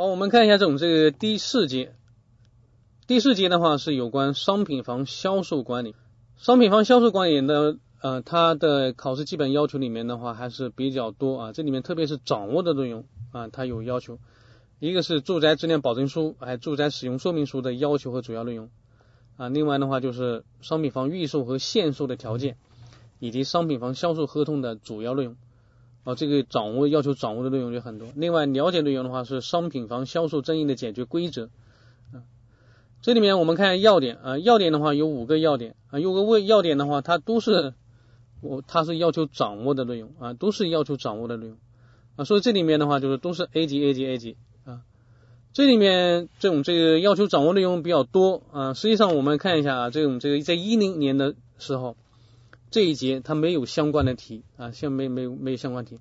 [0.00, 1.92] 好，我们看一下这种这个第四节。
[3.06, 5.94] 第四节的话是有关商品房销售管理。
[6.38, 11.52] 商品房销售管理的呃，它的考试基本要求里面的话还是比较多啊。
[11.52, 14.18] 这里面特别是掌握的内容啊，它有要求。
[14.78, 18.70] 一个是住宅质量保证书，还住宅使用说明书的要求和主要内容
[19.36, 19.50] 啊。
[19.50, 22.56] 另外的话就是商品房预售和限售的条件，
[23.18, 25.36] 以及商品房销售合同的主要内容。
[26.02, 28.08] 啊，这个掌握要求掌握的内容就很多。
[28.16, 31.50] 另外，了解内容的话是商品房销售争议的解决规则。
[32.12, 32.24] 啊，
[33.02, 37.74] 这里面我们看要点啊，要点的话有五个要点啊，有个问要点的话，它都是
[38.40, 41.58] 我它是要求掌握的内容啊，都是要求掌握的内容
[42.16, 42.24] 啊。
[42.24, 44.80] 所以这里面的话就是都是 A 级 A 级 A 级啊。
[45.52, 48.72] 这里面这种这个要求掌握内容比较多啊。
[48.72, 51.94] 实际上我们看一下啊，这种这个在一零年的时候。
[52.70, 55.98] 这一节它没有相关的题啊，现没没没有相关题，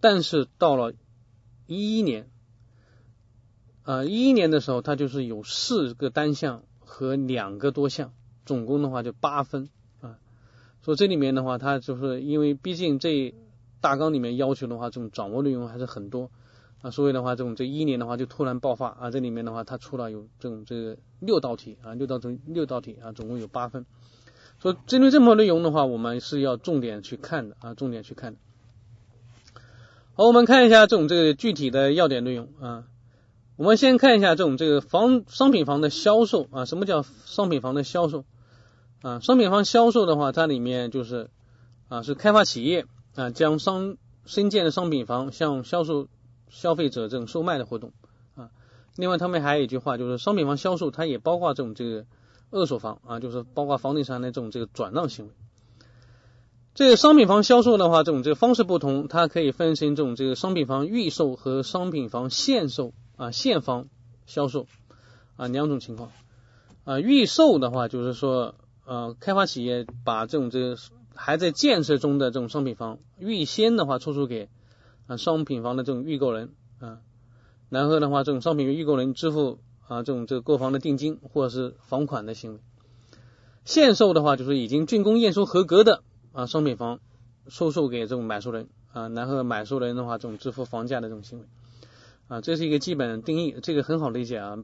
[0.00, 0.94] 但是到了
[1.66, 2.30] 一一年
[3.82, 8.12] 啊一一年的时候，它就是有四个单项和两个多项，
[8.46, 9.68] 总共的话就八分
[10.00, 10.18] 啊。
[10.82, 13.34] 所以这里面的话，它就是因为毕竟这
[13.80, 16.30] 大纲里面要求的话，这种掌握内容还是很多
[16.80, 23.84] 啊，所以的话，这种这一年的话就突然爆发啊，这里面的话它出了有这种这个六道题啊，六道中六道题啊，总共有八分。
[24.72, 28.38] 针对这么多内容的话，我们是要重点去看的啊，重点去看的。
[30.14, 32.84] 好，我们看一下这种这个具体的要点内容啊。
[33.56, 38.24] 我们先看一下这种这个房商品房的销售啊，什么叫商品房的销售
[39.02, 39.20] 啊？
[39.20, 41.30] 商品房销售的话，它里面就是
[41.88, 46.08] 啊，是开发企业啊，将商新建的商品房向销售
[46.48, 47.92] 消费者这种售卖的活动
[48.34, 48.50] 啊。
[48.96, 52.06] 另外，他们还有一句话，就是商品房销售，它也包括这种这个。
[52.50, 55.32] 二手房啊，就是包括房地产的这种这个转让行为。
[56.74, 63.88] 这个商品房销售的话，这种这个方式不同，它可以分成这种这个商品房预售和商品房现售啊现房
[64.26, 64.66] 销售
[65.36, 66.12] 啊两种情况
[66.84, 67.00] 啊。
[67.00, 68.54] 预售的话，就是说
[68.84, 70.76] 呃开发企业把这种这个
[71.14, 74.48] 还在建设中的这种商品房预先的话出租给
[75.06, 76.98] 啊商品房的这种预购人啊，
[77.70, 79.58] 然后的话这种商品预购人支付。
[79.88, 82.60] 啊，这种这个购房的定金或者是房款的行为，
[83.64, 86.02] 现售的话就是已经竣工验收合格的
[86.32, 86.98] 啊商品房，
[87.48, 91.44] 出售给这种买受人啊，然后买受人的话这种支付房价的这种行为
[92.26, 94.58] 啊，这是一个基本定义，这个很好理解啊，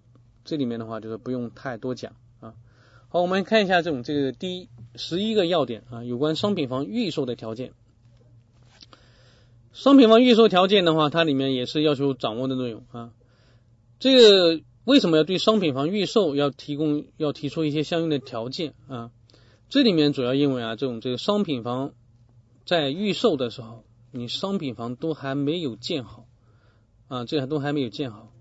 [0.44, 2.54] 这里面的话就是不用太多讲啊。
[3.08, 7.72] 好，我们看一下这种这个第十一个要点啊，有关商品房预售的条件。
[9.72, 13.10] 商品房预售条件的话，它里面也是要求掌握的内容啊，
[14.00, 14.62] 这个。
[14.84, 19.12] 为什么要对商品房预售要提供要提出一些相应的条件啊？
[19.68, 21.92] 这里面主要因为啊，这种这个商品房
[22.66, 26.26] 在预售的时候，你商品房都还没有建好
[27.06, 28.32] 啊，这还都还没有建好，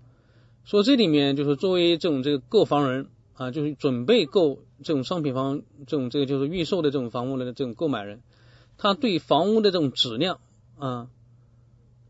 [0.64, 8.20] 所以这里面就是作为这种这个购房人啊，就是准备购这种商品房这种这个就是预售的这种房屋的这种购买人，
[8.78, 10.40] 他对房屋的这种质量
[10.76, 11.08] 啊，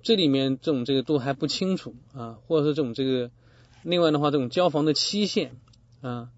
[0.03, 3.31] 这里面这种这个都还不清楚啊，或者是这种这个。
[3.83, 5.57] 另外的话，这种交房的期限
[6.01, 6.31] 啊，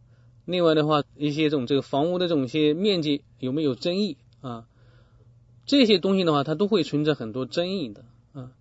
[0.44, 4.66] 另外的话，一些这种这个房屋的这种一些面积有没有争议啊？
[5.66, 8.53] 这些东西的话，它都会存在很多争议的啊。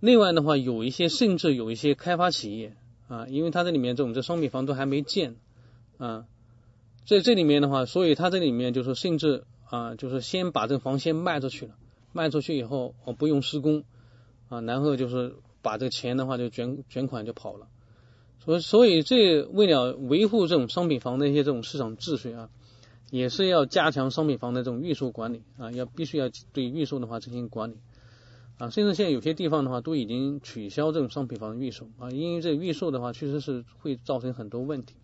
[0.00, 2.76] 另外的话，有一些甚至有一些开发企业
[3.08, 5.36] 啊，因为它这里面这种这商品房都还没建
[5.96, 6.26] 啊，
[7.06, 11.74] 在这里面的话，所以它这里面就是甚至啊，就是先把这个房先卖出去了，
[12.12, 13.82] 卖出去以后哦不用施工
[14.48, 17.66] 啊，然后就是把这个钱的话就卷卷款就跑了。
[18.48, 22.48] 所所以，这为了维护这种商品房的一些这种市场秩序啊，
[23.10, 27.76] 也是要加强商品房的这种预售管理啊，要必须要对预售的话进行管理
[28.56, 28.70] 啊。
[28.70, 34.94] 甚至现在有些地方的话都已经取消这种商品房预售啊，因为这预售的话确实是会造成很多问题。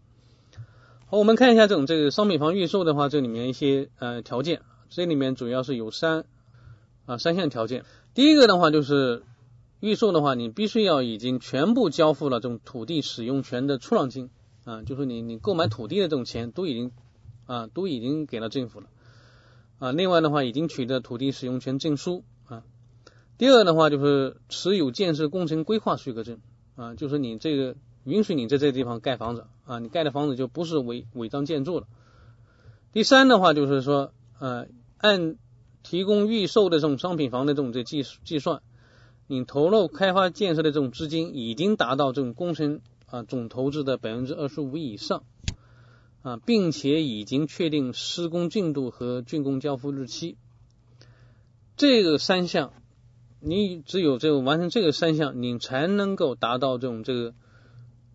[1.05, 6.25] 好，我们看一下这种这个商品房预售的话，这里面一些呃条件，这里面主要是有三
[7.05, 7.85] 啊三项条件。
[8.15, 9.23] 第一个的话就是。
[9.85, 14.31] 预售的话，你必须要已经全部交付了这种土地使用权的出让金
[14.65, 16.91] 啊，就是你你购买土地的这种钱都已经
[17.45, 18.87] 啊都已经给了政府了
[19.79, 19.93] 啊。
[19.93, 22.63] 另外的话，已经取得土地使用权证书啊。
[23.37, 26.39] 第二的话，就是持有建设工程规划许可证
[26.77, 31.87] 啊，就是你这个允许你在这个地方盖房子啊，你盖的房子就不是违违章建筑了。
[32.95, 34.67] 第三的话，就是说呃，
[34.97, 35.37] 按
[35.83, 38.63] 提供预售的这种商品房的这种这计计算。
[39.27, 45.25] 你投入开发建设的这种资金已经达到这种工程啊总投资的百分之二十五以上。
[46.23, 50.39] 啊，并且已经确定施工进度和竣工交付日期，
[51.77, 52.73] 这个三项，
[53.41, 57.35] 你只有这个完成这个三项，你才能够达到这种这个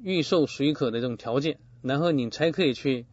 [0.02, 3.06] 预售许可的这种条件，然后你才可以去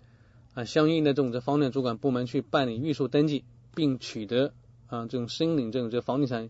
[0.55, 3.45] 啊相应的这种这房产主管部门去办理预售登记，
[3.75, 4.55] 并取得
[4.87, 6.49] 啊这种申领这种这房地产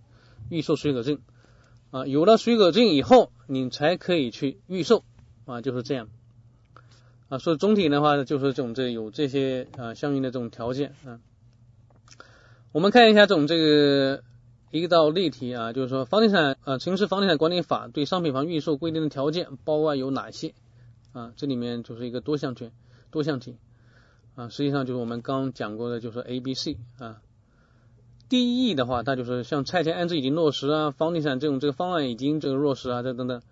[0.50, 1.18] 预售许可证。
[1.90, 5.04] 啊，有了许可证以后，你才可以去预售
[5.44, 6.08] 啊，就是这样
[7.28, 7.38] 啊。
[7.38, 11.20] 所以总体的话呢，就是这种这有这些啊相应的这种条件啊。
[12.72, 14.22] 我们看一下这种这个。
[14.72, 20.52] 一道例题啊，就是说房地产啊，城市房地产管理法对商品房预售规定的条件包括有哪些
[21.12, 21.32] 啊？
[21.36, 22.72] 这里面就是一个多项卷
[23.10, 23.56] 多项题
[24.34, 27.22] 啊，实际上就是我们刚讲过的，就是 A、B、C 啊。
[28.28, 33.42] 第一的话，它就是像拆迁安置已经落实啊，房地产这种这个方案已经这个落实啊，这等等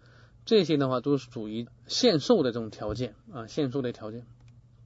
[0.44, 4.24] 这些的话都是属于限售的这种条件啊，限售的条件。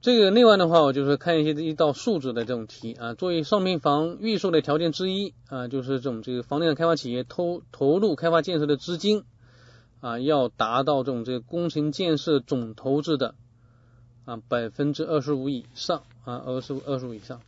[0.01, 9.23] 这个另外的话，我就是看一些这一道数字的这种题啊，作为商品房预售的条件之一啊，就是这种这个房地产开发企业投投入开发建设的资金
[9.99, 13.35] 啊，要达到这种这个工程建设总投资的
[14.23, 17.41] 啊百分之二十五以上啊，二十五二十五以上，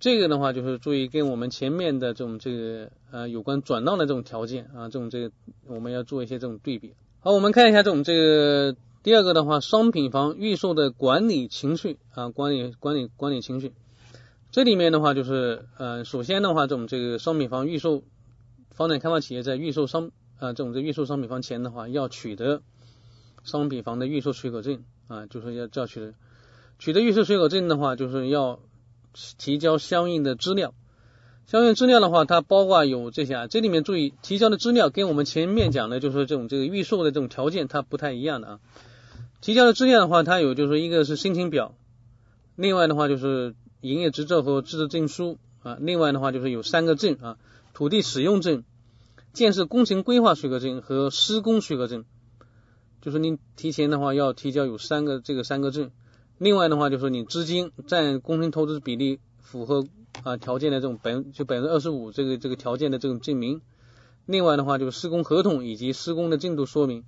[0.00, 5.30] 这个的话就是注意跟我们前面的这种这个呃有关转让的这种条件啊，这种这个
[5.66, 6.94] 我们要做一些这种对比。
[7.20, 8.76] 好，我们看一下这种这个。
[9.04, 13.74] 第二个的话，商品房预售的管理程序啊，管理管理管理程序，
[14.50, 18.02] 这里面的话就是，呃，首先的话，这种这个商品房预售，
[18.70, 22.62] 房产开发企业在预售商啊，这种在预售商品房前的话，要取得
[23.42, 26.14] 商品房的预售许可证啊，就是要要取得
[26.78, 28.58] 取得预售许可证的话，就是要
[29.38, 30.74] 提交相应的资料。
[31.46, 38.60] 相应资料的话，它包括有这些啊，这里面注意提交的资料跟我们前面讲的，就是这种这个预售的这种条件，它不太一样的啊。
[39.40, 41.74] 提交的资料的话，它有就是一个是申请表，
[42.56, 47.36] 另外的话就是营业执照和资质证书啊，另外的话就是有三个证啊，
[47.74, 48.64] 土地使用证、
[49.34, 52.06] 建设工程规划许可证和施工许可证，
[53.02, 55.90] 就是您提前的话要提交有三个这个三个证，
[56.38, 59.86] 另外的话就是你资金占工程投资比例符合
[60.24, 63.60] 啊条件的这种百就百分之二十五这个这个条件的这种证明，
[64.26, 67.04] 另外的话就是施工合同以及施工的进度说明。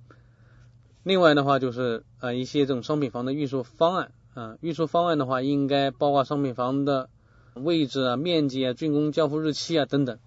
[1.03, 7.09] 另外的话就是啊一些这种商品房的预售方案啊，预售方案的话应该包括商品房的
[7.53, 10.19] 位置啊、面积啊、竣工交付日期啊等等，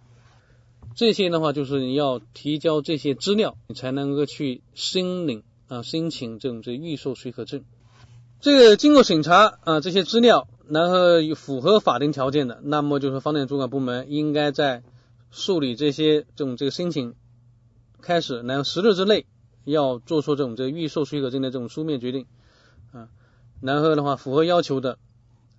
[0.94, 7.62] 这些的话就是你要提交这些资料，你才能够去申领啊申请这种这预售许可证。
[8.40, 10.96] 这个经过审查啊这些资料，然后
[11.34, 14.82] 符合法定条件的，那么就是房产主管部门应该在
[15.31, 17.14] 受理这些这种这个申请
[18.00, 19.26] 开始，然后十日之内。
[19.64, 22.25] 要做出这种这个预售许可证的这种书面决定
[22.92, 23.08] 啊，
[23.60, 24.96] 然后的话符合要求的，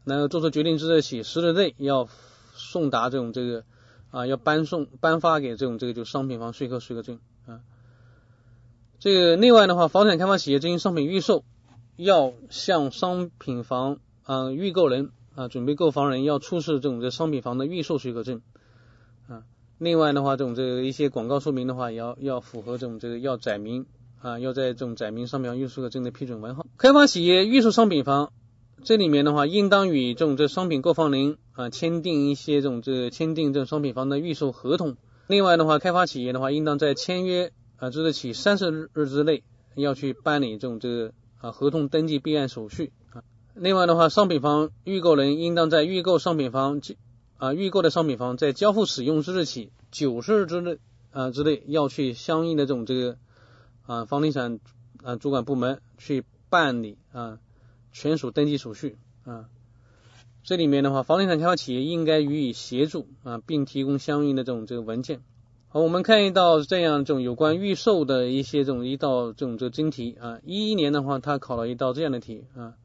[0.05, 2.09] 然后做出决定之日起十日内要
[2.55, 3.63] 送达这种这个
[4.09, 7.61] 啊，要颁送颁发给这种这个就商品房税课许可证啊。
[8.99, 11.43] 这个另外的话，房产开发企业进行商品预售，
[12.03, 18.41] 要向商品房啊预购人啊准备购房人要出示这种这商品房的预售许可证
[19.27, 19.43] 啊。
[19.77, 23.85] 另外的话，这种这个一些广告说明的话，也要要符合这种这个要载明
[24.19, 26.65] 啊，要在这种载明商品房预售证的批准文号。
[26.79, 28.33] 开发企业预售商品房，
[28.83, 34.97] 这里面的话，应当与这种这商品购房人啊签订一些这种这签订这种商品房的预售合同。
[35.27, 39.43] 另外的话，开发企业的话，应当在签约啊之日起三十日之内
[39.75, 43.23] 要去办理这种这个啊合同登记备案手续啊。
[43.53, 46.81] 另外的话，商品房预购人应当在预购商品房
[47.37, 50.77] 啊，预购的商品房在交付使用之日起九十日之内
[51.11, 53.17] 啊之内，要去相应的这种这个
[53.85, 54.59] 啊房地产
[55.03, 57.39] 啊主管部门去办理啊
[57.91, 58.95] 权属登记手续
[59.25, 59.49] 啊。
[60.43, 65.21] 这里面的话，房地产开发企业应该予以协助啊，并提供相应的这种这个文件。
[65.73, 70.39] 好，我们看一道这样这种有关预售的一些这种一道这种这个真题啊。
[70.45, 72.75] 一一年的话，他考了一道这样的题啊，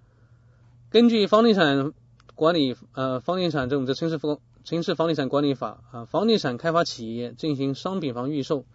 [0.91, 1.93] 根据房地产。
[2.37, 8.67] 管理呃房地产这种这城市房城市房地产管理法啊，房地产开发企业进行商品房预售，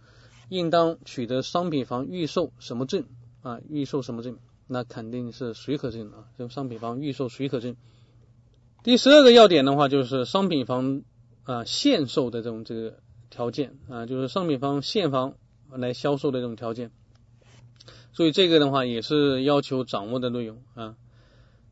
[0.48, 3.04] 应当取得商品房预售什么证
[3.40, 3.60] 啊？
[3.68, 4.36] 预售什么证？
[4.66, 7.76] 那肯定是许可证啊，这种商品房预售许可证。
[8.82, 11.02] 第十二个要点的话，就是商品房
[11.44, 12.98] 啊限售的这种这个
[13.32, 15.34] 条件啊，就是商品房现房
[15.70, 16.90] 来销售的这种条件。
[18.12, 20.96] 所以这个的话也是要求掌握的内容啊。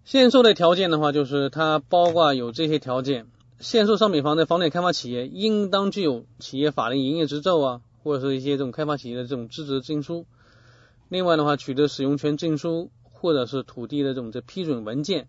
[0.07, 3.27] 限售的条件的话，就是它包括有这些条件：
[3.61, 10.25] 限售商品房的房地开发企业应当具有企业法定营业执照啊，或者是一些这种开发企业的这种资质证书。
[11.11, 15.29] 另外的话，取得使用权证书或者是土地的这种这批准文件。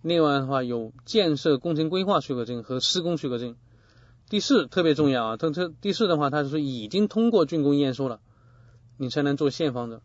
[0.00, 3.56] 另外的话，有建设工程规划许可证和施工许可证。
[4.30, 8.20] 第四特别重要啊，它这第四的话，它是已经通过竣工验收了，
[8.96, 10.00] 你才能做现房的。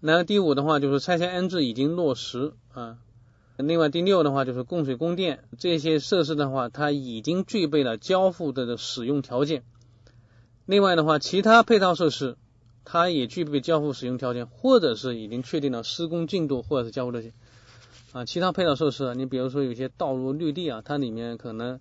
[0.00, 2.98] 然后第五的话就是拆迁安置已经落实啊。
[3.56, 9.62] 另外第六的话就是供水供电这些设施的话，它已经具备了交付的使用条件。
[10.66, 12.36] 另外的话，其他配套设施
[12.84, 17.32] 它也具备交付使用条件，或者是已经确定了施工进度或者是交付日期
[18.12, 18.26] 啊。
[18.26, 21.80] 其他配套设施，你比如说有些道路绿地啊，它里面可能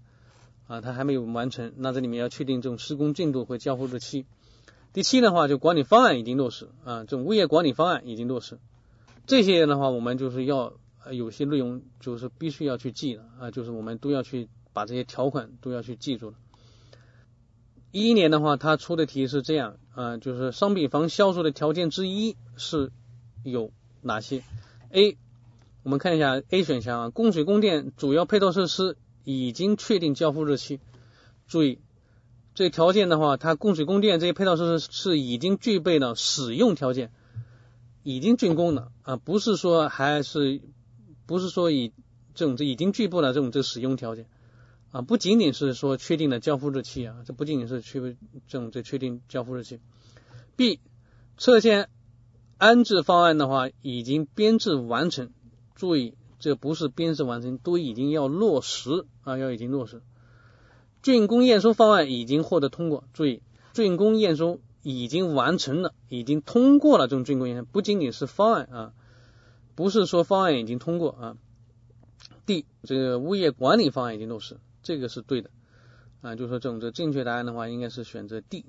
[0.67, 4.25] 啊它还没有完成，那这里面要确定这种施工进度和交付日期。
[4.93, 8.59] 第七的话，就管理方案已经落实啊，这种物业管理方案已经落实。
[9.25, 10.73] 这些的话，我们就是要
[11.11, 16.35] 有些内容就是必须要去记的啊，就是我们都要去把这些条款都要去记住了。
[17.91, 22.91] 一一年的话，他出的题是这样啊，就是商品房销售的条件之一是
[23.43, 24.43] 有哪些
[24.91, 25.17] ？A，
[25.83, 30.79] 我们看一下 A 选项啊，供水供电主要配套设施已经确定交付日期。
[31.47, 31.79] 注意。
[32.55, 37.11] 这条件的话，它供水供电这些配套设施是已经具备了使用条件，
[38.03, 40.61] 已经竣工了啊，不是说还是
[41.25, 41.91] 不是说以
[42.35, 44.27] 这种这已经具备了这种这使用条件
[44.91, 47.99] 啊，不仅仅是说确定了交付日期啊，这不仅仅是确
[48.47, 49.79] 这种这确定交付日期。
[50.55, 50.79] B
[51.39, 51.89] 侧线
[52.59, 55.31] 安置方案的话已经编制完成，
[55.73, 60.01] 注意这不是编制完成，都已经要落实啊，要已经落实。
[61.01, 63.41] 竣工验收方案已经获得通过，注意，
[63.73, 68.93] 竣工验收已经完成了，已经通过了这种竣工验收，不仅仅是方案啊，
[69.75, 71.37] 不是说方案已经通过啊。
[72.45, 75.49] D，这个物业管理方案已经落实，这个是对的
[76.19, 78.65] 啊，就说这种这正确答案的话，应该是选择 D。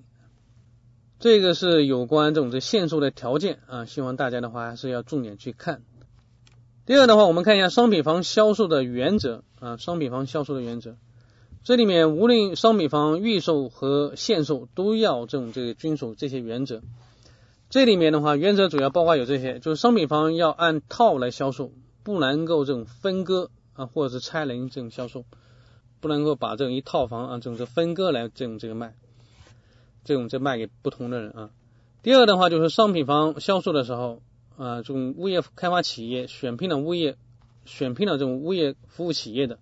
[1.18, 5.82] 这个是有关这种这限售的条件啊，希望大家的话还是要重点去看。
[6.86, 10.96] 第二的话，我们看一下商品房销售的原则啊，商品房销售的原则。
[11.62, 16.82] 这里面无论商品房预售和限售，都要这种这个遵守这些原则。
[17.70, 21.72] 这里面的话，原则主要包括有这些，就是商品房要按套来销售，
[22.02, 25.24] 不能够这种分割啊，或者是拆零这种销售，
[26.00, 28.94] 不能够把这种一套房啊，这种这分割来这种这个卖，
[30.04, 31.50] 这种这卖给不同的人啊。
[32.02, 34.20] 第二的话，就是商品房销售的时候
[34.56, 37.16] 啊，这种物业开发企业选聘了物业，
[37.64, 39.58] 选聘了这种物业服务企业的。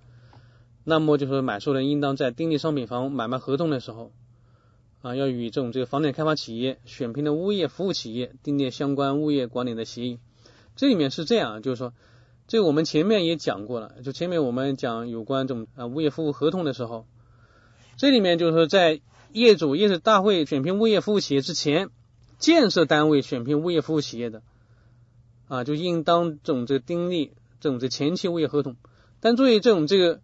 [0.85, 4.11] 那么就是买受人应当在订立商品房买卖合同的时候
[5.01, 10.19] 啊，要与这种这个房产开发企业选聘的物业服务企业订立相关物业管理的协议。
[10.75, 11.93] 这里面是这样，就是说，
[12.49, 17.07] 这个我们前面也讲过了，就前面我们讲有关这种啊物业服务合同的时候，
[17.97, 19.01] 这里面就是说，在
[19.33, 21.91] 业主业主大会选聘物业服务企业之前，
[22.39, 24.43] 建设单位选聘物业服务企业的
[25.49, 28.77] 啊，就应当这种这个订立这种这前期物业合同。
[29.21, 30.21] 但注意这种这个。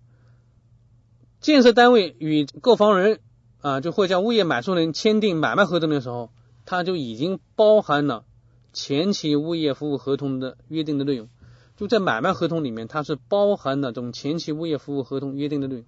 [1.41, 3.21] 建设单位与购房人
[3.61, 6.33] 啊，就或者叫物业买受人签订买卖合同的时候，
[6.67, 8.25] 它就已经包含了
[8.73, 11.29] 前期物业服务合同的约定的内容。
[11.77, 15.85] 就在买卖合同里面，它是包含了这种前期物业服务合同约定的内容。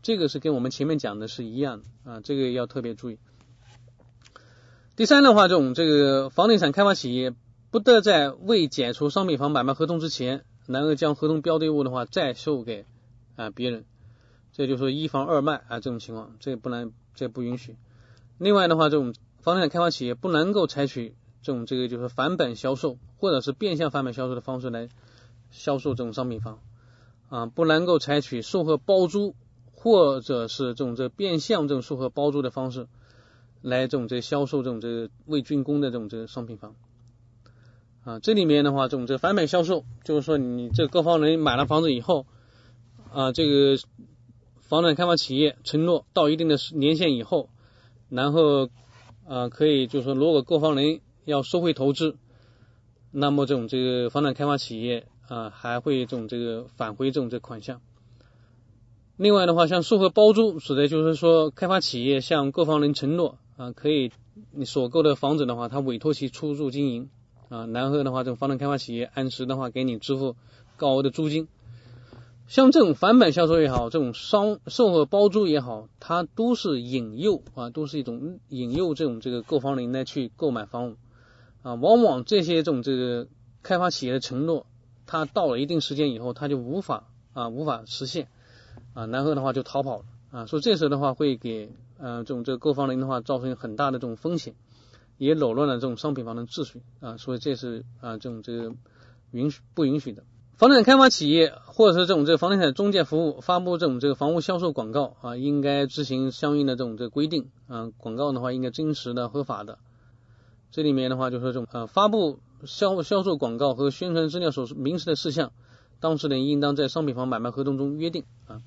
[0.00, 3.18] 这个是跟我们前面讲的是一样的啊，这个要特别注意。
[4.96, 7.34] 第三的话，这种这个房地产开发企业
[7.74, 12.86] 不得在未解除商品房买卖合同之前，能够将合同标的物的话再售给
[13.34, 13.84] 啊别人。
[14.52, 17.74] 这就是一房二卖啊，这种情况，这不能，这不允许。
[18.38, 24.88] 另外的话，这种房地产开发企业不能够采取这种这个就是返本销售或者是变相返本销售的方式来
[25.50, 26.60] 销售这种商品房
[27.28, 29.34] 啊，不能够采取售后包租
[29.72, 32.86] 或者是这种这变相这种售后包租的方式
[33.62, 36.76] 来这种这销售这种这个未竣工的这种这个商品房
[38.04, 38.18] 啊。
[38.20, 42.26] 这里面的话，这种这返本销售就是说你这各方人买了房子以后
[43.12, 43.82] 啊，这个。
[44.66, 47.50] 房产开发企业承诺到一定的年限以后，
[48.08, 48.70] 然后
[49.28, 52.16] 啊可以就是说，如果购房人要收回投资，
[53.12, 57.82] 那么这种这个房产开发企业啊还会这种这个返回这种这款项。
[59.18, 64.10] 另外的话，像售后包租，指的就是说开发企业向购房人承诺啊可以
[64.50, 67.10] 你所购的房子的话，他委托其出租经营
[67.54, 70.34] 啊，然后的话，这种房产开发企业按时的话给你支付
[70.76, 71.46] 高额的租金。
[72.48, 80.96] 像这种返本销售也好，这种商售后包租也好，它都是引诱啊，都是一种引诱这种这个购房人呢去购买房屋
[81.62, 81.74] 啊。
[81.74, 83.28] 往往这些这种这个
[83.62, 84.66] 开发企业的承诺，
[85.06, 88.26] 它到了一定时间以后，它就无法啊无法实现
[88.94, 90.46] 啊，然后的话就逃跑了啊。
[90.46, 94.54] 所以这时候的话，会给呃这种这个购房人的话造成很大的这种风险，
[95.18, 97.16] 也扰乱了这种商品房的秩序啊。
[97.16, 98.74] 所以这是啊这种这个
[99.30, 100.24] 允许不允许的。
[100.56, 107.90] 房地产开发企业或者是这种这个房地产中介服务发布这种这个房屋销售广告啊，应该执行相应的这种这个规定啊。
[107.98, 109.78] 广告的话应该真实的、合法的。
[110.70, 115.52] 这里面的话就是这种呃发布销销售广告和宣传资料所明示的事项，
[115.98, 118.62] 当事人应当在商品房买卖合同中约定啊。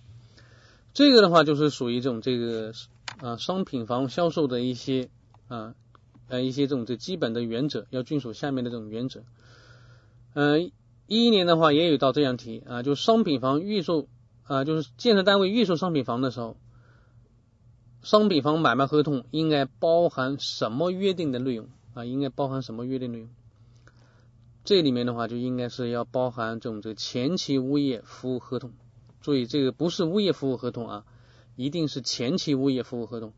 [0.94, 2.74] 这个的话就是属于这种这个
[3.22, 5.10] 啊商品房销售的一些
[5.48, 5.74] 啊
[6.28, 9.24] 呃一些这种最基本的原则，要遵守下面的这种原则。
[10.34, 10.72] 嗯，
[11.08, 14.08] 一一年的话也有一道这样题啊，就商品房预售
[14.44, 16.58] 啊，就是建设单位预售商品房的时候，
[18.04, 22.06] 商品房买卖合同应该包含什么约定的内容啊？
[22.06, 23.30] 应该包含什么约定内容？
[24.64, 28.74] 这里面的话就应该是要包含这种这前期物业服务合同。
[29.22, 31.06] 注意，这个不是物业服务合同啊，
[31.56, 33.34] 一定是前期物业服务合同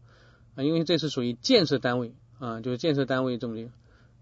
[0.56, 3.70] 啊，因为这是属于建设单位啊，就是建设单位这么的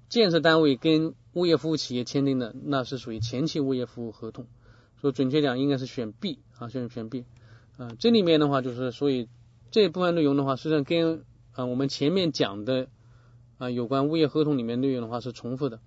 [0.09, 4.47] 建设单位跟物业服务企业签订的，那是属于前期物业服务合同。
[4.99, 7.23] 所以准确讲，应该是选 B 啊，选选 B
[7.77, 7.91] 啊。
[7.99, 9.29] 这里面的话就是，所以
[9.71, 12.87] 这部分内容的话，实际上跟啊我们前面讲的
[13.57, 15.79] 啊有关物业合同里面内容的话是重复的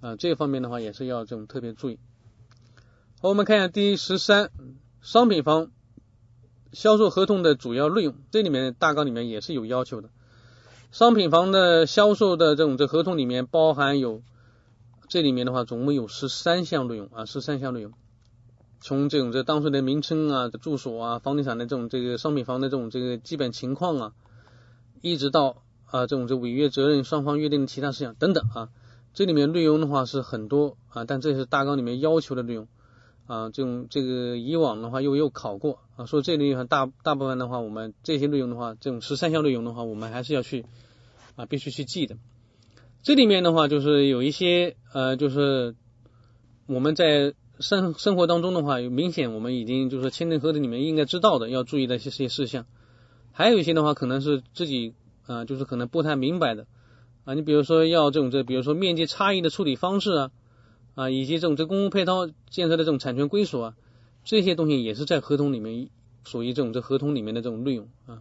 [0.00, 1.98] 啊，这方面的话也是要这种特别注意。
[3.20, 4.50] 好，我们看一下第十三。
[5.00, 5.70] 商品房
[6.72, 10.10] 销售合同的主要内容，这里面大纲里面也是有要求的。
[10.90, 14.22] 商品房的销售的这种这合同里面包含有，
[15.08, 17.92] 这里面的话总共有十三项内容啊，十三项内容。
[18.80, 24.12] 从这种这当事人名称啊、住所啊、房地产的这种这个商品房的这种这个基本情况啊，
[25.02, 28.68] 一直到啊这种这违约责任双方约定的其他事项等等啊，
[29.12, 32.66] 这里面内容的话是很多啊，但这是大纲里面要求的内容。
[33.28, 40.64] 啊，这种这个以往的话又又考过啊，所以这里大大部分的话，我们这些内容的话，这种十三项内容的话，我们还是要去
[41.36, 42.16] 啊，必须去记的。
[43.02, 45.76] 这里面的话，就是有一些呃，就是
[46.66, 52.64] 我们在生生活当中的话，有明显我们已经就是签订合同里面应该知道的，要注意的一些些事项。
[53.32, 54.94] 还有一些的话，可能是自己
[55.26, 56.66] 啊，就是可能不太明白的
[57.26, 60.30] 啊，你比如说要这种这，比如说面积差异的处理方式啊。
[60.98, 63.76] 啊，以及这种这公共配套建设的这种产权归属啊，
[64.24, 65.90] 这些东西也是在合同里面
[66.24, 68.20] 属于这种这合同里面的这种内容啊。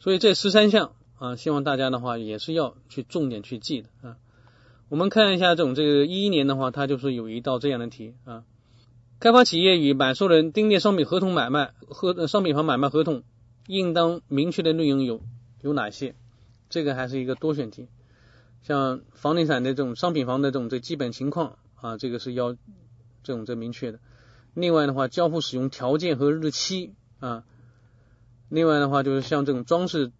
[0.00, 4.16] 所以这十三项啊，希望大家的话也是要去重点去记的啊。
[4.88, 8.42] 我们看一下这种这个一一年的话，它就是有一道这样的题啊。
[9.20, 13.22] 开发企业与买受人订立商品合同买卖合商品房买卖合同，
[13.68, 15.20] 应当明确的内容有
[15.60, 16.16] 有哪些？
[16.70, 17.86] 这个还是一个多选题，
[18.64, 21.56] 像房地产的这种商品房的这种这基本情况。
[21.80, 22.52] 啊，这个是要
[23.22, 24.00] 这种这明确的。
[24.54, 27.44] 另外的话，交付使用条件和日期啊。
[28.48, 30.10] 另外的话，就是像这种装饰，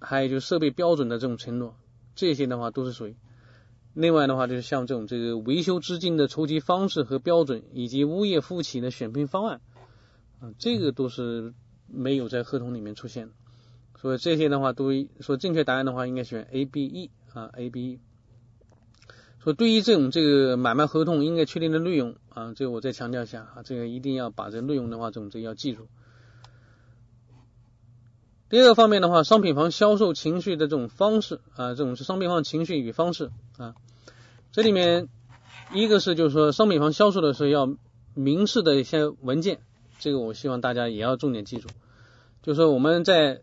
[0.00, 1.76] 还有就是设备标准的这种承诺，
[2.14, 3.16] 这些的话都是属于。
[3.94, 9.60] 另外的话，就是像这种这个维修资金的筹集方式和标准，以及物业服务企业的选聘方案
[10.40, 11.54] 啊，这个都是
[11.86, 13.32] 没有在合同里面出现的。
[14.00, 14.90] 所以这些的话，都
[15.20, 18.00] 说正确答案的话，应该选 A、B、E 啊，A、B、E。
[19.48, 25.88] 说对于这种这个买卖合同应该确定的内容啊，这个我再强调一下啊，这个一定要把这内容的话，这种这要记住。
[28.50, 33.74] 第二个方面的话，商品房销售情绪的这种方式啊，这种是商品房情绪与方式啊，
[34.52, 35.08] 这里面
[35.72, 37.74] 一个是就是说商品房销售的时候要
[38.12, 39.60] 明示的一些文件，
[39.98, 41.68] 这个我希望大家也要重点记住，
[42.42, 43.40] 就是我们在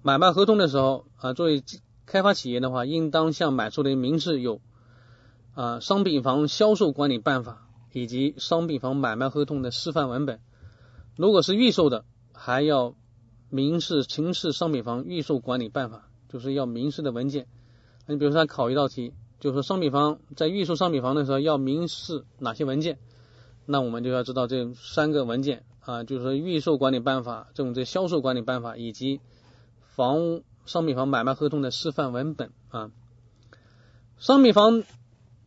[0.00, 1.64] 买卖合同的时候啊，作为
[2.06, 4.60] 开发企业的话，应当向买受人明示有。
[5.54, 10.40] 啊，商品房销售管理办法以及商品房买卖合同的示范文本。
[11.16, 12.94] 如果是预售的，还要
[13.50, 17.46] 明示城市商品房预售管理办法，就是要明示的文件。
[18.06, 22.98] 你比如说考一道题，就是说商品房在预售商品房的时候要明示哪些文件，
[23.66, 29.20] 那我们就要知道这三个文件啊，就是说预售管理办法、这种这销售管理办法以及
[29.94, 32.90] 房屋商品房买卖合同的示范文本啊，
[34.16, 34.82] 商品房。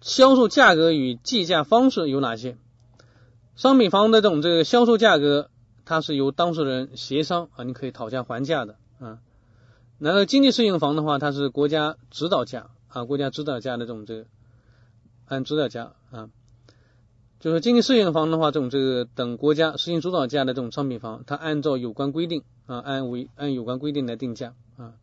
[0.05, 2.57] 销售价格与计价方式有哪些？
[3.55, 5.49] 商品房的这种这个销售价格，
[5.83, 9.17] 它是由当事人协商啊，你可以讨价还价的啊。
[9.97, 14.25] 然后经济适用房的话，它是国家指导价啊，国家指导价的这种这个
[15.25, 16.29] 按指导价啊，
[17.39, 24.93] 就是经济适用房的话，这种这个等国家实行主导价的这种商品房，它按照有关规定啊，按为按有关规定来定价啊。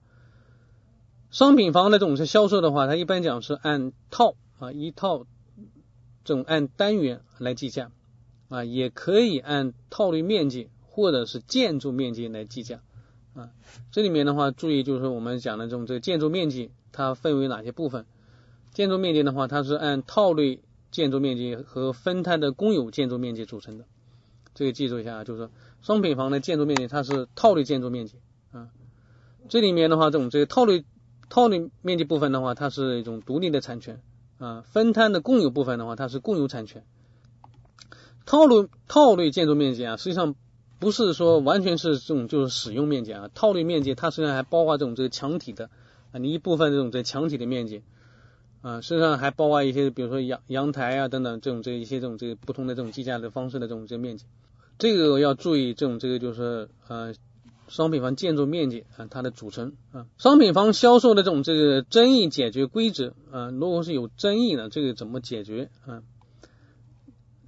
[1.33, 4.37] 商品房的这种是销售的话，它一般讲是按套。
[4.63, 5.27] 啊，一套
[6.23, 7.91] 这种按单元来计价
[8.49, 12.81] 啊，也可以按套内面积或者是建筑面积来计价
[13.35, 13.51] 啊。
[13.91, 18.07] 这里面的话，注意就是我们讲的这种这个建筑面积，它分为哪些部分？
[18.73, 20.61] 建筑面积的话，它是按套内
[20.93, 23.85] 建筑面积和分摊的公有建筑面积组成的。
[24.55, 25.51] 这个记住一下啊，就是说
[25.83, 28.15] 商品房的建筑面积它是套内建筑面积
[28.53, 28.69] 啊。
[29.49, 30.85] 这里面的话，这种这个套内
[31.29, 34.01] 套内面积部分的话，它是一种独立的产权。
[34.43, 36.83] 啊，分摊的共有部分的话，它是共有产权。
[38.27, 40.35] 套路套类建筑面积啊，实际上
[40.81, 45.71] 不是说完全是这种就是使用面积啊，套类面积它实际上还包括这种这个墙体的
[46.11, 47.83] 啊，你一部分这种这墙体的面积
[48.63, 54.25] 啊，实际上还包括一些比如说阳阳台啊等等这种这一些这种这个不同的这种计价的方式的这种这个面积，
[54.77, 57.15] 这个要注意这种这个就是呃
[57.73, 66.03] 商品房建筑面积啊它的组成啊，商品房销售的这种这个争议解决规则啊，如果是有争议的这个怎么解决啊？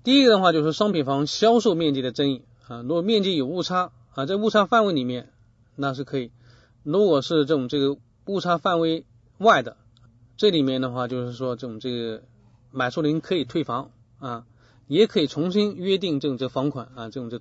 [0.03, 5.31] 第一个的话就是商品房销售面积的争议啊，如果面积有误差啊，在误差范围里面
[5.77, 6.31] 那是可以；
[6.83, 9.05] 如果是这种这个误差范围
[9.37, 9.77] 外的，
[10.39, 12.23] 这里面的话就是说这种这个
[12.71, 14.47] 买受人可以退房啊，
[14.89, 17.41] 也可以重新约定这种这房款啊，这种这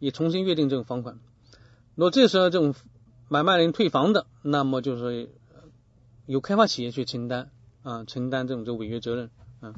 [0.00, 1.20] 也重新约定这种房款。
[1.94, 2.74] 如果这时候这种
[3.28, 5.28] 买卖人退房的，那么就是
[6.26, 7.50] 由开发企业去承担
[7.82, 9.74] 啊，承担这种这违约责任啊。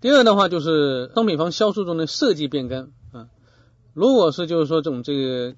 [0.00, 3.28] 第二的话就是商品房销售中的设计变更啊，
[3.94, 5.56] 如果是就是说这种这个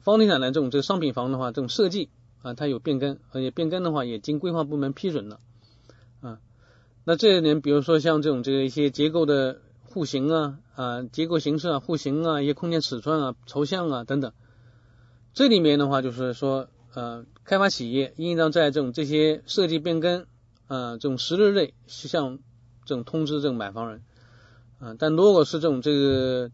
[0.00, 2.08] 房地产的这种这个商品房的话，这种设计
[2.40, 5.40] 啊它有变更，而且变更的话也经规划部门批准了
[6.22, 6.40] 啊，
[7.04, 14.32] 那这一点比如说像这种这个一些结构的户型啊啊结构形式啊户型啊一些空间尺寸啊朝向啊等等，
[15.34, 20.26] 这里面的话就是说呃开发企业应当在这种这些设计变更
[20.66, 22.38] 啊这种十日内向
[22.84, 24.02] 这种通知这种买房人，
[24.78, 26.50] 啊，但如果是这种这个，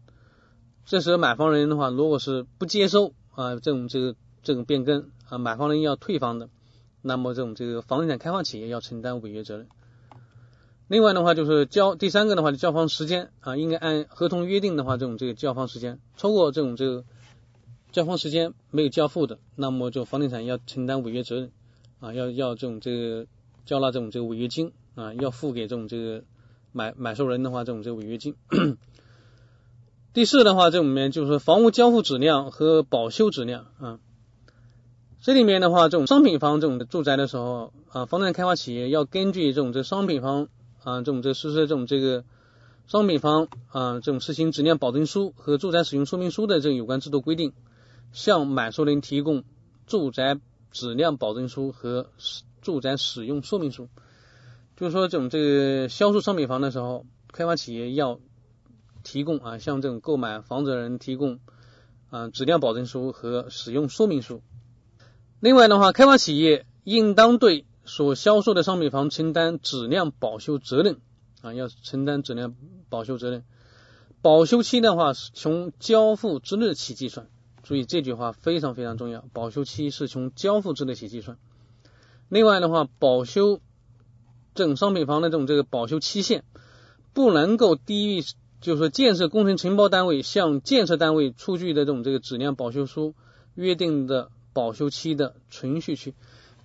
[0.85, 6.49] 这时候买房人的话，如果是不接收啊这种这个这种变更啊，买房人要退房的，
[7.01, 9.67] 那么这种这个房地产开发企业要承担违约责任。
[10.87, 17.03] 另外的话就是交第三个的话，交房时间啊，应该按合同约定的话，这种这个交房时间超过这种这个
[17.91, 21.51] 交房时间没有交付的，那么就房地产要承担违约责任
[21.99, 23.27] 啊，要要这种这个
[23.65, 24.71] 交纳这种这个违约金。
[24.95, 26.23] 啊，要付给这种这个
[26.73, 28.35] 买买受人的话，这种这个违约金。
[30.11, 33.99] 第四的话，这里面就是房屋交付质量和保修质量啊。
[35.21, 40.49] 这里面的话，这种商品房这种住宅的时候啊，房地产开发企业要根据这种这商品房
[40.83, 42.25] 啊，这种这实施这种这个
[42.87, 47.53] 商品房啊，这种实行质量保证书和住宅使用说明书的这种有关制度规定，
[48.11, 49.43] 向买受人提供
[49.87, 50.39] 住宅
[50.71, 52.09] 质量保证书和
[52.61, 53.89] 住宅使用说明书。
[54.75, 58.19] 就是说，这种这个销售商品房的时候，开发企业要
[59.03, 61.39] 提供啊，向这种购买房子的人提供
[62.09, 64.41] 啊质量保证书和使用说明书。
[65.41, 70.97] 另外的话，开发企业应当对所销售的商品房承担质量保修责任
[71.41, 72.55] 啊，要承担质量
[72.89, 73.43] 保修责任。
[74.21, 77.27] 保修期的话是从交付之日起计算，
[77.69, 81.37] 注意这句话非常非常重要，保修期是从交付之日起计算。
[82.27, 83.59] 另外的话，保修。
[84.55, 86.43] 这种商品房的这种这个保修期限
[87.13, 88.23] 不能够低于，
[88.59, 93.13] 就是说建设工程承包单位向建设单位出具的这种这个质量保修书
[93.53, 96.15] 约定的保修期的存续期。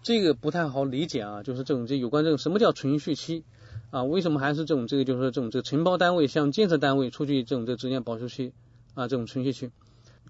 [0.02, 3.44] 这个不太好理解啊，就是这种这有关这种什么叫存续期
[3.90, 4.02] 啊？
[4.04, 8.54] 为什么还是这种这个就是说这种这个承包单位向建设单位出具这种这质量保修期
[8.94, 9.06] 啊？
[9.06, 9.70] 这种存续期，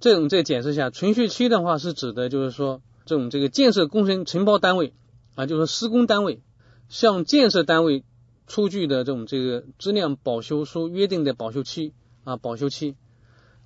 [0.04, 4.92] 这种再解释一下，存续期的话是指的就是说这种这个建设工程承包单位
[5.34, 6.42] 啊，就是施工单位。
[6.90, 8.04] 向建设单位
[8.46, 12.96] 出具的这种这个质量保修书约定的保修期啊，保修期，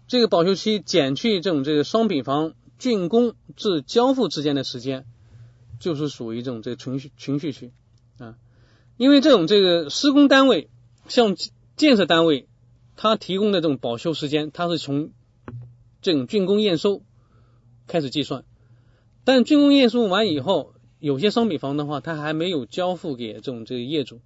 [0.07, 5.07] 这个保修期减去这种这个商品房竣工至交付之间的时间，
[5.81, 7.73] 就是属于这种这个存续存续期
[8.19, 8.37] 啊。
[8.97, 10.71] 因为这种这个施工单位
[11.09, 11.35] 向
[11.77, 12.47] 建设单位
[12.95, 15.11] 他提供的这种保修时间，它是从
[16.09, 17.03] 这种竣工验收
[17.87, 18.45] 开始计算，
[19.25, 20.73] 但竣工验收完以后。
[21.01, 24.21] 有些商品房的话，它还没有交付给这种这个业主，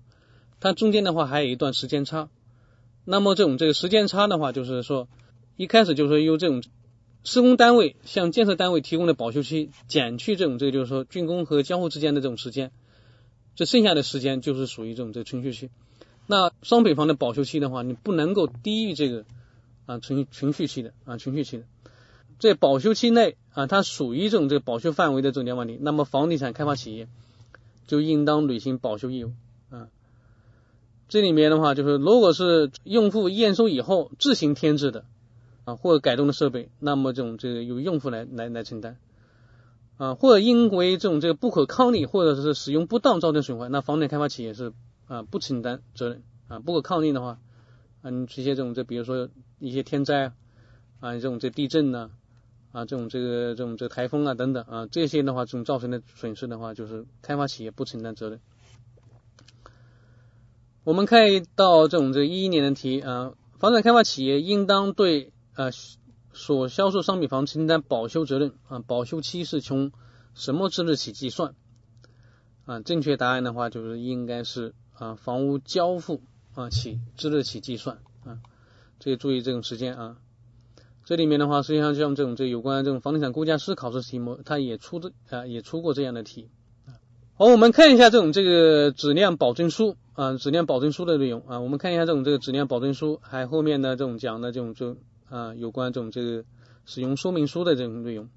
[0.59, 2.31] 它中间的话还有一段时间差。
[3.05, 5.07] 那么这种这个时间差的话，就是说
[5.59, 6.63] 一开始就是说由这种
[7.25, 12.71] 施工单位向建设单位提供的保修期减去这种这个就是说竣工和交付之间的这种时间，
[13.55, 15.69] 这剩下的时间就是属于这种这个存续期。
[16.27, 19.27] 那商品房的保修期的话，你不能够低于这个
[19.87, 21.65] 啊存存续期的啊存续期的。
[22.39, 27.07] 在保修期内啊，它属于这种这个保修范围的质量问题，那么房地产开发企业
[27.87, 29.33] 就应当履行保修义务
[29.71, 29.89] 啊。
[31.09, 35.05] 这里面的话，就是如果是用户验收以后自行添置的
[35.65, 38.97] 啊，或者改动的设备，那么这种这个由用户来来来承担
[39.99, 44.73] 啊，或者因为这种这个不可抗力或者是使用不当造成损坏，那房地产开发企业是
[45.07, 46.59] 啊不承担责任啊。
[46.59, 47.39] 不可抗力的话，
[48.03, 50.33] 嗯，这些这种这比如说一些天灾啊，
[51.01, 52.11] 啊这种这地震呢。
[52.73, 58.41] 啊，这种这个这种这台风啊等等啊，这些的话，这种造成的损失的话，就是开发企业不承担责任。
[60.83, 61.21] 我们看
[61.55, 65.67] 到这种这一一年的题啊，房产开发企业应当对啊
[66.33, 69.93] 所销售商品房承担保修责任啊，保修期是从
[70.33, 71.55] 什么之日起计算？
[72.65, 76.23] 啊，正确答案的话就是应该是啊房屋交付
[76.55, 78.39] 啊起之日起计算啊，
[78.99, 80.17] 这个注意这种时间啊。
[81.05, 86.49] 这里面的话，实际上像这种这有关这种房地产估价师考试题目，它也出的啊也出过这样的题。
[87.35, 89.97] 好，我们看一下这种这个质量保证书。
[90.15, 94.99] 啊，质量保证书的内容啊，我们看一下这种这个质量保证书，还后面的这种讲的这种就
[95.31, 96.45] 啊有关这种这个
[96.85, 98.29] 使用说明书的这种内容。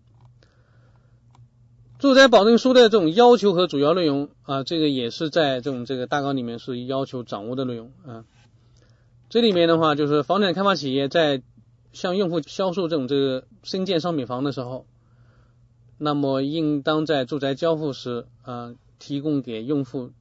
[2.05, 8.25] 住宅保证书的这种要求和主要内容啊，这个也是在这种这个大纲里面是要求掌握的内容啊。
[9.27, 11.41] 这里面的话就是房产开发企业在
[11.93, 14.85] 向用户销售这种这个新建商品房的时候，
[15.97, 20.11] 那么应当在住宅交付时啊提供给用户。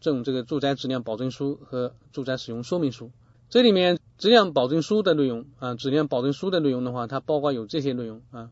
[0.00, 3.10] 这种这个住宅质量保证书和住宅使用说明书，
[3.50, 8.48] 这里面质量保证书的内容啊，质量保证书的内容的话，它包括有这些内容啊。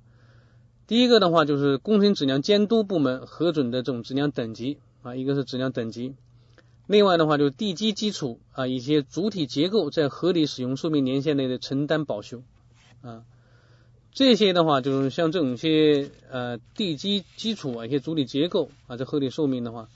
[0.89, 6.15] 第一个的话就是工程质量监督部门核准的这种质量等级啊，一个是质量等级。
[6.87, 12.43] 另外的话就是地基基础啊，一些主体结构在合理使用寿命年限内的承担保修
[13.03, 13.23] 啊。
[14.13, 19.89] 这些的话就是像这种些呃地基基础啊，一些主体结构啊，在合理寿命的话。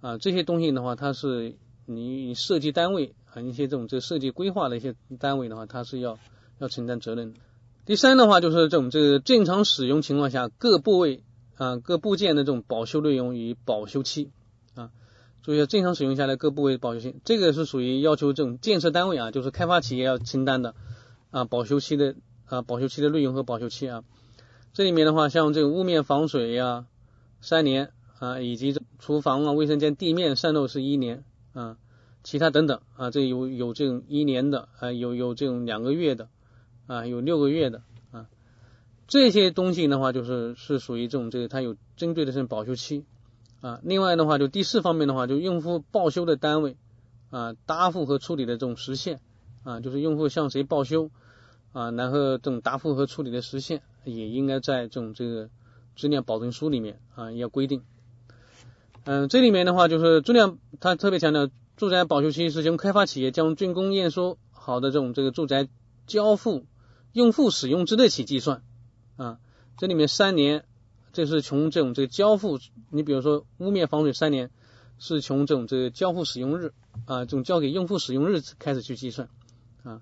[0.00, 1.54] 啊，这些东西的话，它是
[1.86, 6.18] 你设计单位啊，一些这种这设计规划的一些单位的话，它是要
[6.58, 7.34] 要承担责任。
[7.84, 11.22] 第三的话，就是这种这个正常使用情况下各部位
[11.56, 14.30] 啊各部件的这种保修内容与保修期
[14.74, 14.90] 啊，
[15.42, 20.74] 注意正常使用下来各部位保修期，这个是属于要求这种建设单位啊，就是开发企业要承担的
[21.30, 22.14] 啊保修期的
[22.46, 24.04] 啊保修期的内容和保修期啊。
[24.72, 26.86] 这里面的话，像这个屋面防水呀，
[27.40, 27.90] 三年。
[28.18, 31.76] 啊，以及厨房啊、卫生间地面渗漏是一年啊，
[32.22, 36.28] 其他等等啊，这有有这种一年的啊，有有这种两个月的
[36.92, 38.26] 啊，有六个月的啊，
[39.08, 43.06] 这些东西的话就是是属于这种这个它有针对的这种保修期
[43.62, 43.80] 啊。
[43.82, 46.76] 另外的话，就第四方面的话，就用户报修的单位
[47.30, 49.20] 啊，答复和处理的这种时限
[49.64, 51.10] 啊，就是用户向谁报修
[51.72, 55.48] 啊，然后这种答复和处理的时限也应该在这种这个
[55.96, 57.82] 质量保证书里面啊要规定。
[59.04, 65.68] 嗯，这里面的话就是质量，它特别强调住宅保修期是从开发企业将竣工验收好的这种这个住宅
[66.06, 66.66] 交付
[67.12, 68.62] 用户使用之日起计算
[69.16, 69.38] 啊。
[69.78, 70.64] 这里面三年，
[71.12, 72.58] 这是从这种这个交付，
[72.90, 74.50] 你比如说屋面防水三年，
[74.98, 76.72] 是从这种这个交付使用日
[77.06, 79.28] 啊，这种交给用户使用日开始去计算
[79.82, 80.00] 啊。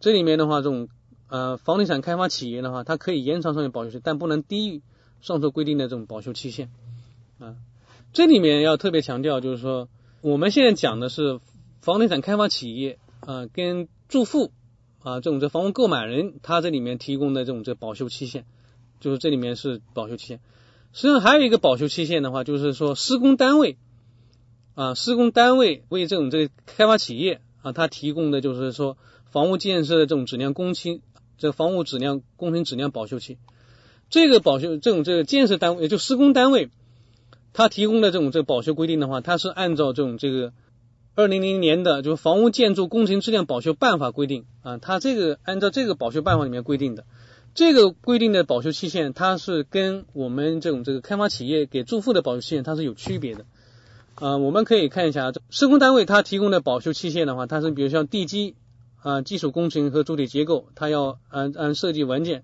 [0.00, 0.88] 这里面的话，这种
[1.28, 4.82] 呃房地产开发企业的话，它可以延长商业保修期，但不能低于
[5.20, 6.70] 上述规定的这种保修期限
[7.38, 7.56] 啊。
[8.12, 9.88] 这里面要特别强调，就是说
[10.20, 11.40] 我们现在讲的是
[11.80, 14.52] 房地产开发企业啊，跟住户
[15.04, 18.44] 啊这种这房屋购买人他这里面提供的这种这保修期限，
[18.98, 20.40] 就是这里面是保修期限。
[20.92, 23.76] 实际上还有一个保修期限的话，就是说施工单位
[24.74, 28.96] 啊，施工单位为这种这个开发企业啊，他提供的就是说
[29.30, 31.02] 房屋建设的这种质量工期，
[31.36, 33.38] 这房屋质量工程质量保修期。
[34.08, 36.70] 这个保修这种这个建设单位，也就施工单位。
[37.52, 40.52] 他提供的这种这保修规定的话，它是按照这种这个
[41.16, 47.04] 二零零年的就是房屋建筑工程质量保修办法规定啊，它这个按照这个保修办法里面规定的
[47.54, 53.44] 这个规定的保修期限，它是跟我们这种这个开发企业给住户的保修期限它是有区别的
[54.16, 54.38] 啊。
[54.38, 58.56] 我们可以看一下施工单位他提供的保修期限的话，它是比如像地基
[59.02, 62.42] 啊基础工程和主体结构，它要按按设计文件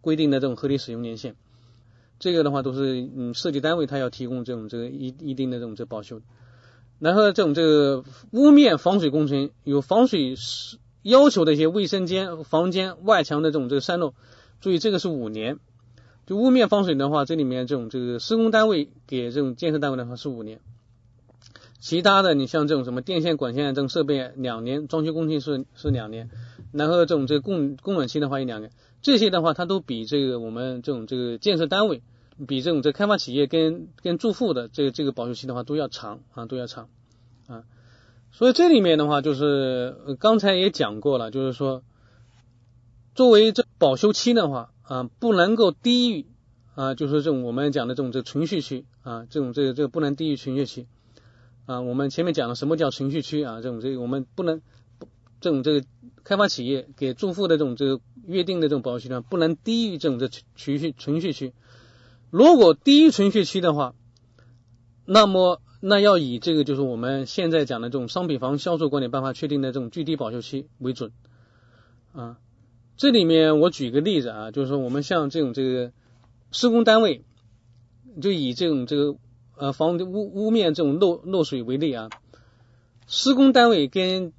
[0.00, 1.36] 规定的这种合理使用年限。
[2.18, 6.22] 这个的话都是嗯设计单位他要提供这种这个一一定的这种这保修，
[6.98, 10.34] 然后这种这个屋面防水工程有防水
[11.02, 14.14] 要求的一些卫生间、房间外墙的这种这个渗漏，
[14.60, 15.58] 注意这个是五年。
[16.26, 20.58] 就屋面防水的话，这里面这种这个施工单位给这种建设单位的话是五年，
[21.78, 26.28] 其他的你像这种什么电线管线这种设备两年，装修工程是是两年，
[26.72, 28.72] 然后这种这个供供暖期的话一两年。
[29.02, 32.02] 这些的话，它都比这个我们这种这个建设单位，
[32.46, 36.88] 比这种这开发企业跟跟住户的这个这个保修期的话都要长啊，都要长
[37.46, 37.64] 啊。
[38.32, 41.82] 所以这里面的话，就是刚才也讲过了，就是说，
[43.14, 46.26] 作为这保修期的话啊，不能够低于
[46.74, 50.86] 啊，就是这种我们讲的这种这存续期啊，这种这个这个不能低于存续期
[51.66, 51.80] 啊。
[51.80, 54.60] 我们前面讲了什么叫存续期啊，这种这个我们不能。
[55.38, 55.86] 这种这个
[56.24, 61.52] 开发企业给住户的这种这个约定的这种保修期呢，不能低于这种这存续存续期。
[62.36, 63.94] 如果低于存续期的话，
[65.06, 71.12] 那么那要以这个就是我们现在讲的这种商品房销售管理办法确定的这种最低保修期为准
[72.12, 72.36] 啊。
[72.98, 75.92] 这里面我举个例子啊，就是说我们像这种这个
[76.50, 77.24] 施工单位，
[78.20, 79.16] 就以这种这个
[79.56, 82.10] 呃房屋屋面这种漏漏水为例啊，
[83.06, 84.34] 施工单位跟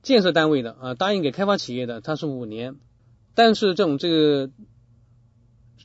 [0.00, 2.76] 建设单位的啊答应给开发企业的它是五年，
[3.34, 4.50] 但是这种这个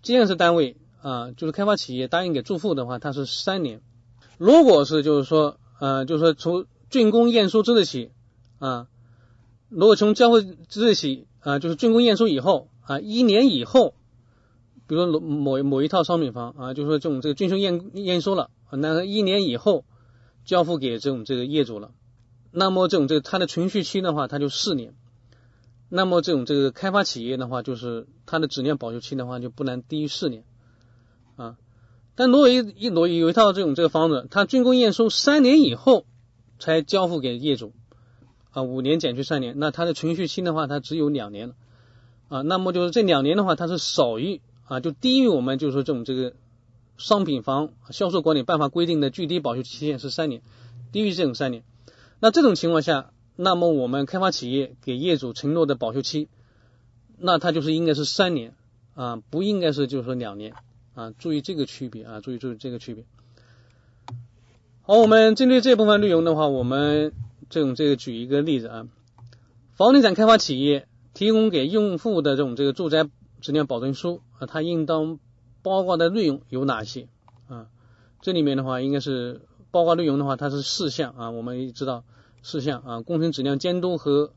[0.02, 3.82] 建设单位啊就是开发企业答应给住户的话，它是三年。
[4.38, 8.12] 如果是就是说呃就是说从竣工验收之日起
[8.60, 8.88] 啊，
[9.70, 11.28] 如果从交付之日起。
[11.44, 13.96] 啊，就是竣工验收以后啊，一年以后，
[14.86, 19.84] 比如说某某一套商品房啊，就是说这种这个竣工验验收了，那一年以后
[20.46, 21.94] 交付给这种这个业主了，
[22.52, 24.94] 那么这种这个它的存续期的话，它就四年，
[25.90, 30.44] 那么这种这个开发企业的话，就是它的质量保修期的话，就不能低于四年。
[32.22, 36.06] 但如果一一有有一套这种这个房子，它竣工验收三年以后
[36.60, 37.74] 才交付给业主。
[38.52, 41.56] 啊，五年减去三年，那它的存续期的话，它只有两年了
[42.28, 42.42] 啊。
[42.44, 46.34] 那么就是这两年的话，它是少于啊，就低于我们就是说这种这个
[46.96, 50.44] 商品房销售管理办法规定的最低保修期限是三年，
[50.92, 51.64] 低于这种三年。
[52.20, 56.28] 那这种情况下，那么我们开发企业给业主承诺的保修期，
[57.18, 58.54] 那它就是应该是三年
[58.94, 60.54] 啊，不应该是就是说两年
[60.94, 61.12] 啊。
[61.18, 63.06] 注意这个区别啊，注意注意这个区别。
[64.82, 67.14] 好，我们针对这部分内容的话，我们。
[67.50, 68.88] 这种这个举一个例子啊，
[69.74, 73.10] 房地产开发企业提供给用户的这种这个住宅
[73.42, 75.20] 质量保证书啊，它应当
[75.62, 77.10] 包括的内容有哪些
[77.50, 77.68] 啊？
[78.22, 82.06] 这里面的话应该是包括内容的话，它是四项啊，我们知道
[82.42, 84.32] 四项啊，工程质量监督和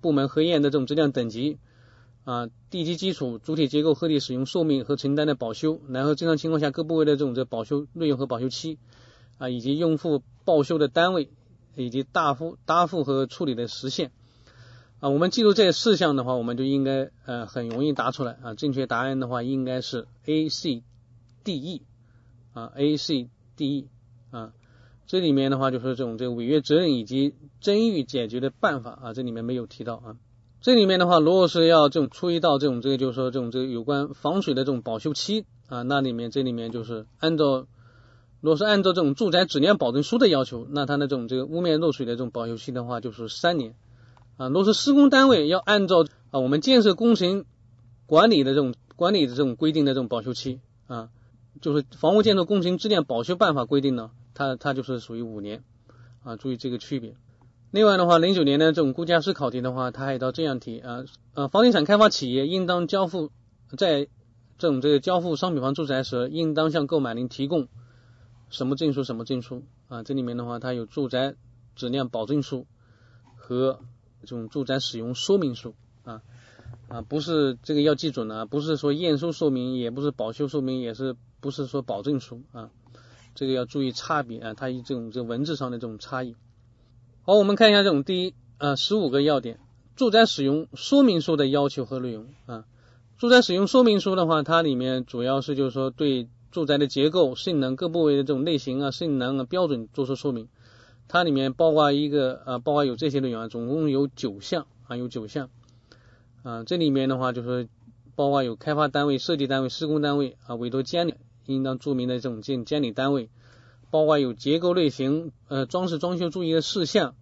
[0.00, 1.58] 部门核验的这种质量等级
[2.24, 8.78] 啊，地基基础主体结构合理使用寿命和承担的保修，然后正常情况下各部位的这种这保修内容和保修期
[9.38, 11.30] 啊，以及用户报修的单位。
[11.76, 14.12] 以及答复答复和处理的时限
[15.00, 18.54] 啊，我们记住这四项的话，我们就应该呃很容易答出来啊。
[18.54, 20.84] 正确答案的话应该是 A C
[21.42, 21.82] D E
[22.52, 23.88] 啊 A C D E
[24.30, 24.52] 啊，
[25.08, 30.16] 这里面的话就是这种这个违约责任以及争议解决的办法啊，这里面没有提到啊。
[30.64, 37.66] 这里面的话，如果是要这种出一道这种这个就是说这种这个有关防水的这种保修期啊，那里面这里面就是按照。
[38.40, 43.74] 如果是按照这种住宅质量保证书的要求，那它的这种这个屋面漏水的这种保修期的话就是三年
[44.38, 44.48] 啊。
[44.48, 47.44] 如果是施工单位要按照啊我们建设工程
[48.06, 51.10] 管理的这种管理的这种规定的这种保修期啊，
[51.60, 55.62] 就是房屋建筑工程质量保修办法规定呢，它它就是属于五年
[56.22, 56.36] 啊。
[56.36, 57.16] 注意这个区别。
[57.74, 61.02] 另外的话，零九年的这种估价师考题的话，它还有道这样题啊
[61.34, 63.32] 呃，房地产开发企业应当交付
[63.76, 64.06] 在
[64.58, 67.66] 这种这个交付商品房住宅时，应当向购买人提供。
[68.48, 69.02] 什么证书？
[69.02, 70.04] 什么证书啊？
[70.04, 71.34] 这里面的话，它有住宅
[71.74, 72.64] 质量保证书
[73.34, 73.80] 和
[74.20, 76.22] 这种住宅使用说明书啊
[76.86, 82.70] 啊，不是这个要记准了，不是说验收说明，也不是保修说明，也是不是说保证书啊，
[83.34, 86.36] 这个要注意差别啊，它以这种这文字上的这种差异。
[87.26, 89.58] 好，我们看一下这种第一啊十五个要点，
[89.96, 92.64] 住宅使用说明书的要求和内容啊，
[93.16, 96.28] 住宅使用说明书的话，它里面主要是就是说对。
[96.50, 100.48] 住宅的结构、性能各部位的这种类型啊、性能啊标准做出说明，
[101.08, 105.50] 它里面包括一个啊，包括有这些内容啊，总共有九项啊，有九项
[106.44, 106.62] 啊。
[106.62, 107.68] 这里面的话就是
[108.14, 111.14] 包括有开发单位、设计单位、施工单位啊，委托监理
[111.46, 113.30] 应当注明的这种监监理单位，
[113.94, 117.14] 包括有结构类型、呃装饰装修注意的事项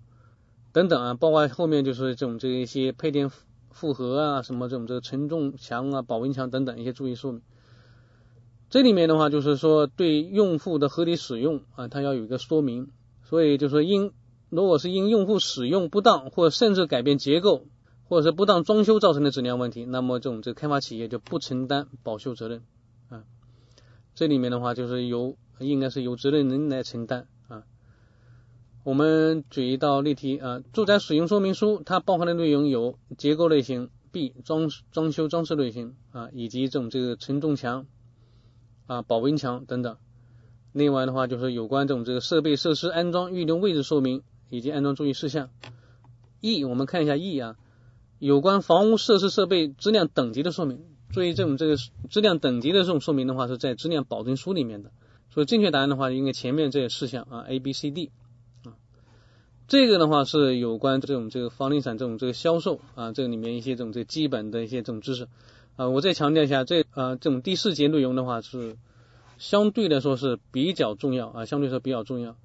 [0.72, 3.30] 等等啊，包括后面就是这种这一些配电
[3.70, 7.42] 复合啊，什么这种这个承重墙啊、保温墙等等一些注意说明。
[8.70, 12.88] 这里面的话就是说，对用户的合理使用啊，它要有一个说明。
[13.22, 14.11] 所以就说，因
[14.48, 17.66] 如果是因用户使用不当，或甚至改变结构，
[18.08, 22.62] 或者是不当装修造成的质量问题，那么这种这个开发企业就不承担保修责任
[23.10, 23.25] 啊。
[24.14, 27.65] 这里面的话就是由应该是由责任人来承担啊。
[28.85, 37.87] 我们举一道例题啊，住宅使用说明书它包含的内容有结构类型、B 装装修装饰类型啊，以及这种这个承重墙。
[38.88, 39.96] 啊，保温墙等等。
[40.73, 45.50] 另外的话，就是有关这种这个设备设施安装预留位置说明以及安装注意事项。
[46.40, 47.57] E，我们看一下 E 啊，
[48.19, 50.85] 有关房屋设施设备质量等级的说明。
[51.13, 54.90] 注意这种这个质量等级的这种说明的话，是在质量保证书里面的。
[55.33, 58.10] 所以正确答案的话，应该前面这些事项啊，A、B、C、D
[58.64, 58.76] 啊。
[59.66, 65.28] 这个的话是有关这种这个房地产这种这个销售啊，这个里面一些这种这基本的一些这种知识。
[65.76, 68.76] 啊，我再强调一下，这呃这种第四节内容的话是
[69.38, 72.37] 相对来说是比较重要啊，相对说比较重要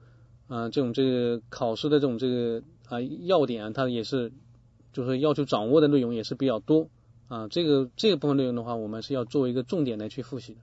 [0.47, 4.31] 啊这种这个考试的这种这个啊要点，它也是
[4.93, 6.87] 就是要求掌握的内容也是比较多
[7.27, 7.49] 啊。
[7.49, 10.61] 这个这个部分内容的话，我们是要作为一个重点来去复习的。